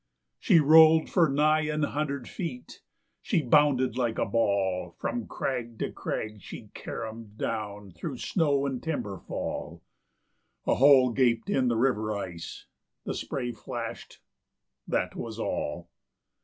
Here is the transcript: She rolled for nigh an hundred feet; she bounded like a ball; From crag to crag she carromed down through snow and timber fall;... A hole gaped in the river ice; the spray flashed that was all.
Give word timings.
She 0.39 0.59
rolled 0.59 1.11
for 1.11 1.29
nigh 1.29 1.67
an 1.69 1.83
hundred 1.83 2.27
feet; 2.27 2.81
she 3.21 3.43
bounded 3.43 3.95
like 3.99 4.17
a 4.17 4.25
ball; 4.25 4.95
From 4.97 5.27
crag 5.27 5.77
to 5.77 5.91
crag 5.91 6.41
she 6.41 6.71
carromed 6.73 7.37
down 7.37 7.91
through 7.91 8.17
snow 8.17 8.65
and 8.65 8.81
timber 8.81 9.19
fall;... 9.19 9.83
A 10.65 10.73
hole 10.73 11.11
gaped 11.11 11.51
in 11.51 11.67
the 11.67 11.77
river 11.77 12.15
ice; 12.17 12.65
the 13.03 13.13
spray 13.13 13.51
flashed 13.51 14.19
that 14.87 15.15
was 15.15 15.37
all. 15.37 15.87